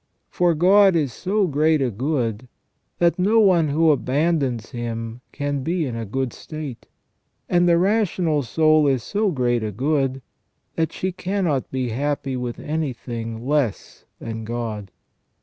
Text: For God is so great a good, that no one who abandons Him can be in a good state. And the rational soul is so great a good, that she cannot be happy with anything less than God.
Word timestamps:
For 0.31 0.55
God 0.55 0.95
is 0.95 1.13
so 1.13 1.45
great 1.45 1.79
a 1.79 1.91
good, 1.91 2.47
that 2.97 3.19
no 3.19 3.39
one 3.39 3.67
who 3.67 3.91
abandons 3.91 4.71
Him 4.71 5.21
can 5.31 5.61
be 5.61 5.85
in 5.85 5.95
a 5.95 6.07
good 6.07 6.33
state. 6.33 6.87
And 7.47 7.69
the 7.69 7.77
rational 7.77 8.41
soul 8.41 8.87
is 8.87 9.03
so 9.03 9.29
great 9.29 9.61
a 9.61 9.71
good, 9.71 10.23
that 10.75 10.91
she 10.91 11.11
cannot 11.11 11.69
be 11.69 11.89
happy 11.89 12.35
with 12.35 12.57
anything 12.57 13.45
less 13.47 14.05
than 14.19 14.43
God. 14.43 14.89